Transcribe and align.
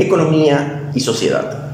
Economía 0.00 0.90
y 0.94 1.00
sociedad. 1.00 1.72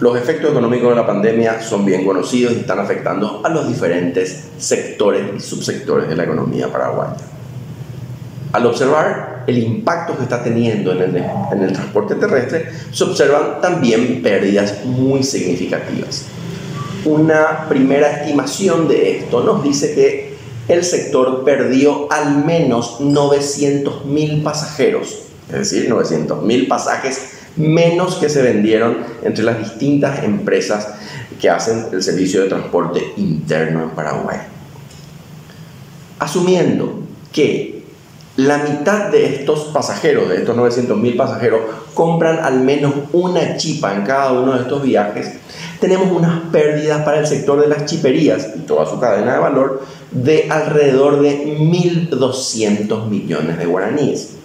Los 0.00 0.16
efectos 0.16 0.52
económicos 0.52 0.88
de 0.88 0.96
la 0.96 1.06
pandemia 1.06 1.60
son 1.60 1.84
bien 1.84 2.06
conocidos 2.06 2.54
y 2.54 2.60
están 2.60 2.78
afectando 2.78 3.42
a 3.44 3.50
los 3.50 3.68
diferentes 3.68 4.44
sectores 4.56 5.24
y 5.36 5.40
subsectores 5.40 6.08
de 6.08 6.16
la 6.16 6.24
economía 6.24 6.72
paraguaya. 6.72 7.16
Al 8.52 8.64
observar 8.64 9.44
el 9.46 9.58
impacto 9.58 10.16
que 10.16 10.22
está 10.22 10.42
teniendo 10.42 10.92
en 10.92 11.14
el, 11.62 11.72
transporte 11.74 12.14
terrestre, 12.14 12.70
se 12.90 13.04
observan 13.04 13.60
también 13.60 14.22
pérdidas 14.22 14.86
muy 14.86 15.22
significativas. 15.22 16.24
Una 17.04 17.68
primera 17.68 18.10
estimación 18.22 18.88
de 18.88 19.18
esto 19.18 19.44
nos 19.44 19.62
dice 19.62 19.94
que 19.94 20.34
el 20.68 20.84
sector 20.84 21.44
perdió 21.44 22.10
al 22.10 22.46
menos 22.46 22.98
900.000 23.00 24.42
pasajeros, 24.42 25.18
es 25.48 25.70
decir, 25.70 25.90
900.000 25.90 26.66
pasajes 26.66 27.37
menos 27.58 28.16
que 28.16 28.28
se 28.28 28.42
vendieron 28.42 28.98
entre 29.22 29.44
las 29.44 29.58
distintas 29.58 30.22
empresas 30.24 30.88
que 31.40 31.50
hacen 31.50 31.86
el 31.92 32.02
servicio 32.02 32.42
de 32.42 32.48
transporte 32.48 33.12
interno 33.16 33.82
en 33.82 33.90
Paraguay. 33.90 34.38
Asumiendo 36.18 37.02
que 37.32 37.78
la 38.36 38.58
mitad 38.58 39.10
de 39.10 39.34
estos 39.34 39.64
pasajeros, 39.72 40.28
de 40.28 40.36
estos 40.36 40.56
900.000 40.56 41.16
pasajeros, 41.16 41.60
compran 41.94 42.38
al 42.38 42.60
menos 42.60 42.94
una 43.12 43.56
chipa 43.56 43.94
en 43.94 44.02
cada 44.02 44.32
uno 44.32 44.54
de 44.54 44.62
estos 44.62 44.82
viajes, 44.82 45.32
tenemos 45.80 46.10
unas 46.10 46.42
pérdidas 46.52 47.02
para 47.02 47.18
el 47.18 47.26
sector 47.26 47.60
de 47.60 47.68
las 47.68 47.86
chiperías 47.86 48.50
y 48.56 48.60
toda 48.60 48.86
su 48.86 48.98
cadena 49.00 49.34
de 49.34 49.38
valor 49.38 49.82
de 50.10 50.48
alrededor 50.50 51.20
de 51.20 51.58
1.200 51.58 53.08
millones 53.08 53.58
de 53.58 53.66
guaraníes. 53.66 54.36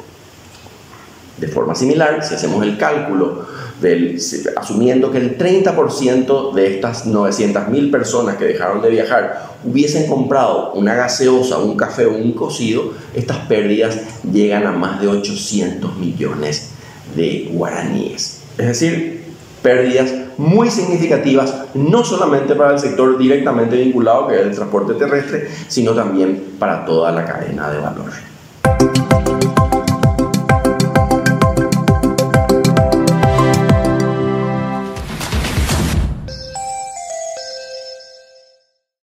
De 1.37 1.47
forma 1.47 1.73
similar, 1.73 2.23
si 2.23 2.35
hacemos 2.35 2.63
el 2.63 2.77
cálculo, 2.77 3.45
del, 3.81 4.19
asumiendo 4.55 5.11
que 5.11 5.17
el 5.17 5.37
30% 5.37 6.53
de 6.53 6.75
estas 6.75 7.05
900.000 7.07 7.91
personas 7.91 8.37
que 8.37 8.45
dejaron 8.45 8.81
de 8.81 8.89
viajar 8.89 9.49
hubiesen 9.63 10.07
comprado 10.07 10.73
una 10.73 10.95
gaseosa, 10.95 11.57
un 11.57 11.75
café 11.75 12.05
o 12.05 12.15
un 12.15 12.33
cocido, 12.33 12.93
estas 13.13 13.37
pérdidas 13.47 13.97
llegan 14.31 14.65
a 14.65 14.71
más 14.71 15.01
de 15.01 15.07
800 15.07 15.97
millones 15.97 16.71
de 17.15 17.49
guaraníes. 17.51 18.41
Es 18.57 18.67
decir, 18.67 19.23
pérdidas 19.61 20.13
muy 20.37 20.69
significativas, 20.69 21.53
no 21.73 22.03
solamente 22.03 22.55
para 22.55 22.73
el 22.73 22.79
sector 22.79 23.17
directamente 23.17 23.77
vinculado, 23.77 24.27
que 24.27 24.35
es 24.35 24.41
el 24.41 24.55
transporte 24.55 24.93
terrestre, 24.93 25.47
sino 25.67 25.91
también 25.93 26.55
para 26.59 26.85
toda 26.85 27.11
la 27.11 27.25
cadena 27.25 27.69
de 27.71 27.79
valor. 27.79 29.32